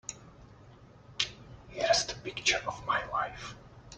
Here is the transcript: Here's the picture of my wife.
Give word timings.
Here's 1.67 2.07
the 2.07 2.15
picture 2.15 2.59
of 2.65 2.83
my 2.87 3.07
wife. 3.09 3.53